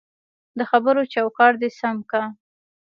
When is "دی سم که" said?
1.61-2.21